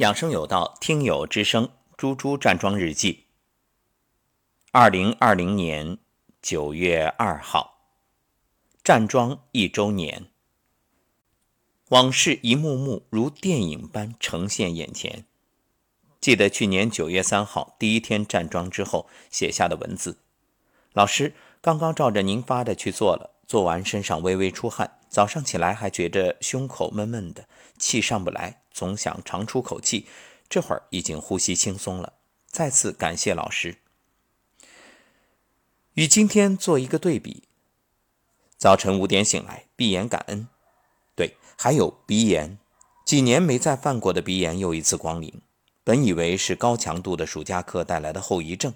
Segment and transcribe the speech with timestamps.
[0.00, 3.26] 养生有道，听友之声，猪猪站桩日记。
[4.72, 5.98] 二零二零年
[6.40, 7.82] 九月二号，
[8.82, 10.30] 站桩一周年，
[11.90, 15.26] 往事一幕幕如电影般呈现眼前。
[16.18, 20.16] 记得去年九月三号第一天站桩之后写下的文字：
[20.94, 27.46] 老师刚刚照着您发的去做了，做完身上微微出汗，早上起来还觉着胸口闷闷的，
[27.76, 28.62] 气上不来。
[28.80, 30.06] 总想长出口气，
[30.48, 32.14] 这会儿已经呼吸轻松了。
[32.50, 33.76] 再次感谢老师。
[35.92, 37.42] 与今天做一个对比：
[38.56, 40.48] 早晨五点醒来，闭眼感恩。
[41.14, 42.56] 对，还有鼻炎，
[43.04, 45.42] 几年没再犯过的鼻炎又一次光临。
[45.84, 48.72] 本以为是高强度的暑假课带来的后遗症，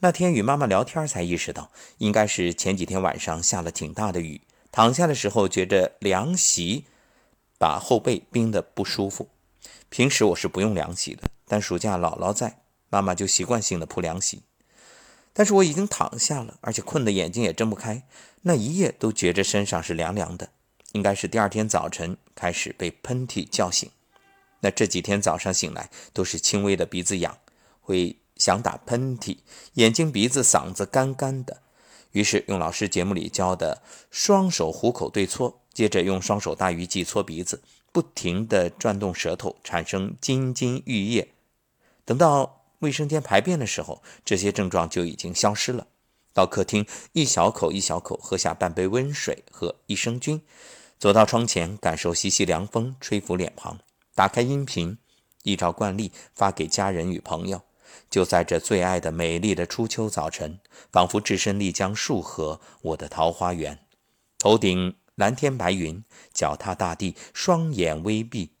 [0.00, 6.84] 那天与妈妈聊天才意识到，应该是前几天晚上下了挺大的雨，躺下的时候觉着凉席。
[7.60, 9.28] 把后背冰得不舒服。
[9.90, 14.44] 平时我是不用凉席的，但暑假姥姥在，妈妈就习惯性的铺凉席。
[15.34, 18.04] 但是我已经躺下了，而且困得眼睛也睁不开，
[18.42, 20.48] 那一夜都觉着身上是凉凉的。
[20.92, 23.90] 应该是第二天早晨开始被喷嚏叫醒。
[24.60, 27.36] 那这几天早上醒来都是轻微的鼻子痒，
[27.82, 29.36] 会想打喷嚏，
[29.74, 31.60] 眼睛、鼻子、嗓子干干的。
[32.12, 35.59] 于是用老师节目里教的双手虎口对搓。
[35.72, 41.28] 接着用双手大鱼际搓鼻子，不停地转动舌头，产生津津欲液。
[42.04, 45.86] 等到卫生间排便的时候，这些症状就已经消失了。
[46.32, 50.42] 到客厅，一小口一小口喝下半杯温水和益生菌。
[50.98, 53.78] 走到窗前，感受习习凉风吹拂脸庞。
[54.14, 54.98] 打开音频，
[55.44, 57.62] 依照惯例发给家人与朋友。
[58.08, 60.60] 就在这最爱的美丽的初秋早晨，
[60.92, 63.78] 仿佛置身丽江束河，我的桃花源。
[64.38, 64.94] 头顶。
[65.20, 68.52] 蓝天白云，脚踏大地，双眼微闭，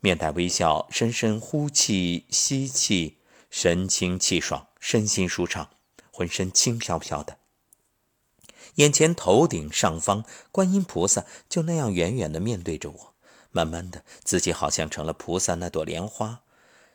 [0.00, 3.18] 面带微笑，深深呼气吸气，
[3.50, 5.68] 神清气爽，身心舒畅，
[6.10, 7.36] 浑身轻飘飘的。
[8.76, 13.14] 眼前头顶上方，观音菩萨就那样远远地面对着我，
[13.50, 16.40] 慢慢的，自己好像成了菩萨那朵莲花。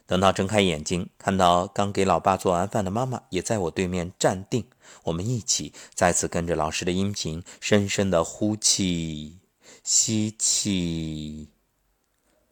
[0.08, 4.68] 等到睁开眼睛，看到刚给老爸做完饭的妈妈也在我对面站定，
[5.06, 9.40] 我们一起再次跟着老师的音频，深深的呼气、
[9.84, 11.50] 吸气。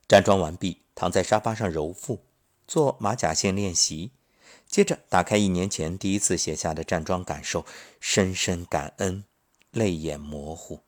[0.08, 2.24] 站桩完毕，躺在沙发上揉腹，
[2.68, 4.12] 做马甲线练习。
[4.68, 7.64] 接着打开一年前第一次写下的站桩感受，
[8.00, 9.24] 深深感恩，
[9.70, 10.80] 泪眼模糊。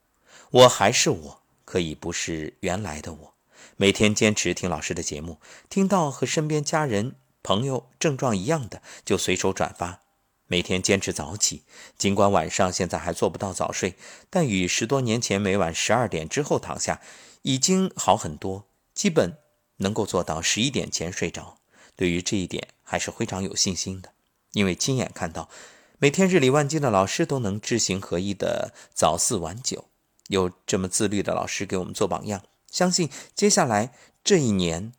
[0.49, 3.34] 我还是我，可以不是原来的我。
[3.77, 9.99] 每天坚持听老师的节目，听到和身边家人、朋友症状一样的，就随手转发。
[10.47, 11.63] 每天坚持早起，
[11.97, 13.95] 尽管晚上现在还做不到早睡，
[14.29, 17.01] 但与十多年前每晚十二点之后躺下，
[17.41, 19.37] 已经好很多，基本
[19.77, 21.57] 能够做到十一点前睡着。
[21.97, 24.11] 对于这一点，还是非常有信心的，
[24.53, 25.49] 因为亲眼看到，
[25.97, 29.89] 每天日理万机的老师都能知行合一的早四晚九，
[30.27, 32.41] 有这么自律的老师给我们做榜样。
[32.75, 34.91] 相信接下来这一年，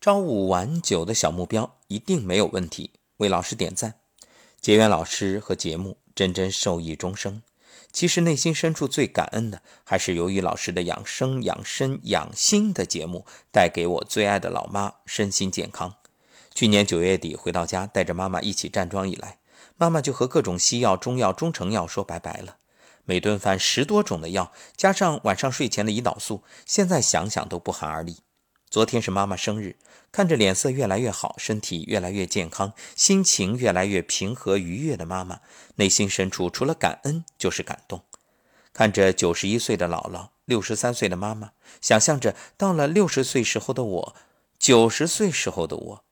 [0.00, 2.92] 朝五晚九的小目标一定没有问题。
[3.18, 3.96] 为老师点赞，
[4.58, 7.42] 结缘老师和节目，真真受益终生。
[7.92, 15.96] 其实内心深处最感恩的，还是由于老师的养生、养身、养心的节目，带给我最爱的老妈身心健康。
[16.54, 19.40] 去年九月底回到家，带着妈妈一起站桩以来，
[19.76, 22.56] 妈妈就和各种西药、中药、中成药说拜拜了。
[23.10, 28.18] 每顿饭十多种的药，加上晚上睡前的胰岛素，现在想想都不寒而栗。
[28.70, 29.78] 昨天是妈妈生日，
[30.12, 35.40] 看着脸色越来越好，身体越来越健康，心情越来越平和愉悦的妈妈，
[35.74, 38.04] 内心深处除了感恩就是感动。
[38.72, 41.50] 看着九十一岁的姥姥，六十三岁的妈妈，
[41.80, 44.16] 想象着到了六十岁时候的我，
[44.56, 46.04] 九十岁时候的我，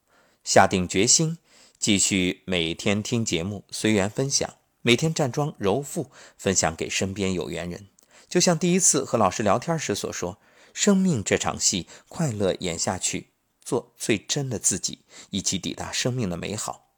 [0.42, 1.38] 下定决心
[1.78, 4.54] 继续每天听节目，随缘分享。
[4.88, 7.88] 每天站桩揉腹，分享给身边有缘人。
[8.26, 10.40] 就像第一次和老师聊天时所说
[10.72, 13.28] ：“生命这场戏，快乐演下去，
[13.60, 16.88] 做最真的自己，一起抵达生命的美好。”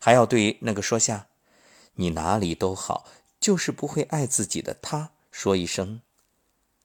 [0.00, 1.28] 还要对那个说下
[1.94, 3.06] “你哪里都好，
[3.38, 6.00] 就是不会爱自己的他说一声：“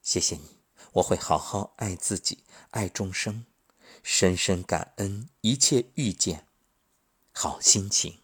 [0.03, 0.59] 谢谢你，
[0.94, 3.48] 我会好好爱自己，爱众生，
[4.03, 6.45] 深深感恩一切遇见，
[7.31, 8.19] 好心情。”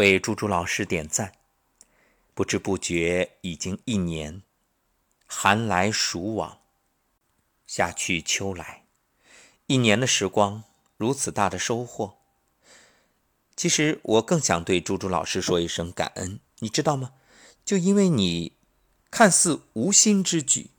[0.00, 1.34] 为猪猪老师点赞，
[2.32, 4.40] 不知不觉已经一年，
[5.26, 6.60] 寒来暑往，
[7.66, 8.86] 夏去秋来，
[9.66, 10.64] 一年的时光，
[10.96, 12.16] 如此大的收获。
[13.54, 17.12] 其实我更想对猪猪老师说一声感恩，你知道吗？
[17.62, 18.56] 就因为你
[19.10, 20.70] 看似无心之举，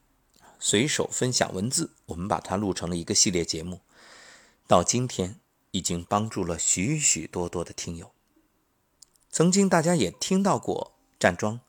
[0.57, 3.81] 随手分享文字，我们把它录成了一个系列节目。
[4.65, 5.39] 到今天，
[5.69, 8.11] 已经帮助了许许多多的听友。
[9.31, 11.61] 曾经大家也听到过站桩，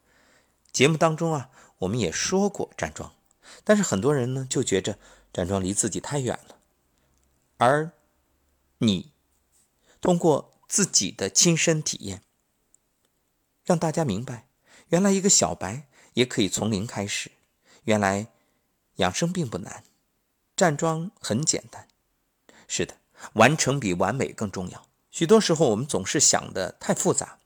[0.73, 3.15] 节目当中啊，我们也说过站桩，
[3.63, 4.99] 但是很多人呢就觉着
[5.33, 6.57] 站桩离自己太远了。
[7.59, 7.93] 而
[8.79, 9.13] 你
[10.01, 12.23] 通过自己的亲身体验，
[13.65, 14.49] 让大家明白，
[14.89, 17.31] 原来一个小白也可以从零开始，
[17.85, 18.27] 原来
[18.97, 19.85] 养生并不难，
[20.57, 21.87] 站桩很简单。
[22.67, 22.97] 是的，
[23.35, 24.85] 完成比完美更重要。
[25.13, 27.39] 许多时候，我们总是想的太复杂，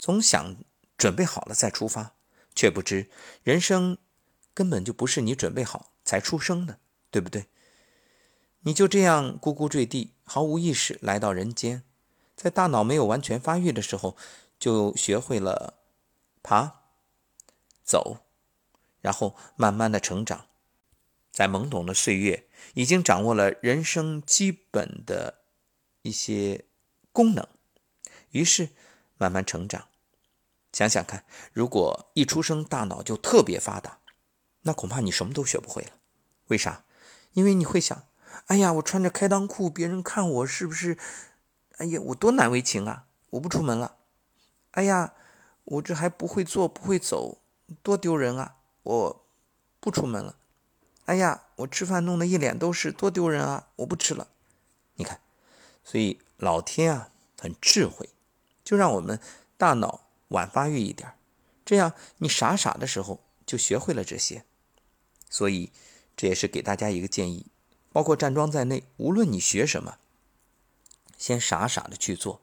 [0.00, 0.56] 总想
[0.96, 2.14] 准备好了再出发，
[2.54, 3.10] 却不知
[3.42, 3.98] 人生
[4.54, 6.78] 根本就不是你准备好才出生的，
[7.10, 7.46] 对不对？
[8.60, 11.82] 你就这样咕咕坠地，毫无意识来到人间，
[12.34, 14.16] 在大脑没有完全发育的时候，
[14.58, 15.74] 就学会了
[16.42, 16.80] 爬、
[17.84, 18.20] 走，
[19.02, 20.46] 然后慢慢的成长。
[21.30, 25.42] 在懵懂的岁月，已经掌握了人生基本的
[26.02, 26.64] 一些
[27.12, 27.46] 功能，
[28.30, 28.70] 于是
[29.18, 29.89] 慢慢成长。
[30.72, 33.98] 想想看，如果一出生大脑就特别发达，
[34.62, 35.90] 那恐怕你什么都学不会了。
[36.48, 36.84] 为啥？
[37.32, 38.04] 因为你会想：
[38.46, 40.98] 哎呀，我穿着开裆裤，别人看我是不是？
[41.78, 43.06] 哎呀，我多难为情啊！
[43.30, 43.96] 我不出门了。
[44.72, 45.14] 哎呀，
[45.64, 47.38] 我这还不会坐，不会走，
[47.82, 48.56] 多丢人啊！
[48.82, 49.24] 我
[49.80, 50.36] 不出门了。
[51.06, 53.68] 哎呀，我吃饭弄得一脸都是，多丢人啊！
[53.76, 54.28] 我不吃了。
[54.94, 55.20] 你看，
[55.82, 58.10] 所以老天啊很智慧，
[58.62, 59.18] 就让我们
[59.56, 61.14] 大脑晚发育一点，
[61.64, 64.44] 这样你傻傻的时候就学会了这些。
[65.28, 65.70] 所以
[66.16, 67.46] 这也是给大家一个建议，
[67.92, 69.98] 包括站桩在内，无论你学什么，
[71.16, 72.40] 先傻傻的去做，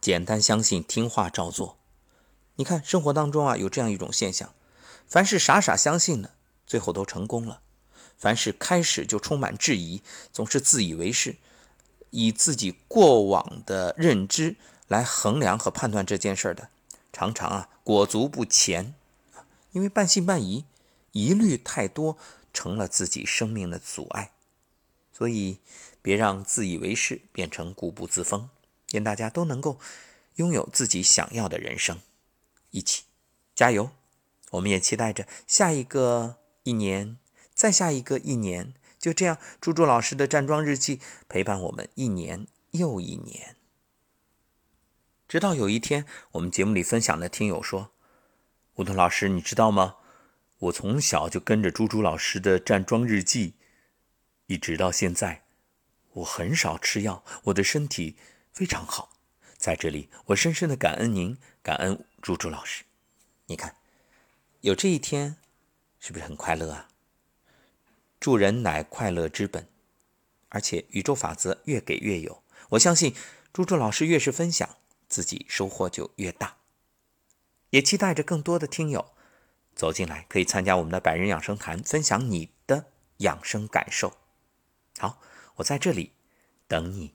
[0.00, 1.76] 简单相信，听话照做。
[2.56, 4.54] 你看生活当中啊有这样一种现象，
[5.06, 6.34] 凡是傻傻相信的，
[6.66, 7.60] 最后都成功了。
[8.16, 11.36] 凡是开始就充满质疑，总是自以为是，
[12.10, 14.56] 以自己过往的认知
[14.86, 16.70] 来衡量和判断这件事的，
[17.14, 18.94] 常常啊裹足不前，
[19.70, 20.64] 因为半信半疑，
[21.12, 22.18] 疑虑太多，
[22.52, 24.32] 成了自己生命的阻碍。
[25.12, 25.60] 所以，
[26.02, 28.50] 别让自以为是变成固步自封，
[28.90, 29.78] 愿大家都能够
[30.34, 32.00] 拥有自己想要的人生。
[32.72, 33.04] 一起
[33.54, 33.90] 加油！
[34.50, 37.16] 我们也期待着下一个一年。
[37.54, 43.54] 再下一个一年，就这样，猪猪老师的站桩日记陪伴我们一年又一年，
[45.34, 47.90] 直到有一天，我们节目里分享的听友说
[48.78, 49.96] ：“吴桐老师，你知道吗？
[50.58, 53.54] 我从小就跟着朱朱老师的站桩日记，
[54.46, 55.42] 一直到现在，
[56.12, 58.14] 我很少吃药，我的身体
[58.52, 59.10] 非常好。
[59.56, 62.84] 在这里，我深深的感恩您，感恩朱朱老师。
[63.46, 63.74] 你看，
[64.60, 65.34] 有这一天，
[65.98, 66.90] 是不是很快乐啊？”
[68.20, 69.66] 助人乃快乐之本，
[70.50, 72.44] 而且宇宙法则越给越有。
[72.68, 73.12] 我相信
[73.52, 74.76] 朱朱老师越是分享，
[75.08, 76.56] 自己收获就越大。
[77.70, 79.14] 也期待着更多的听友
[79.74, 84.12] 走进来，可以参加我们的百人养生谈，分享你的养生感受。
[84.98, 85.20] 好，
[85.56, 86.12] 我在这里
[86.68, 87.14] 等你。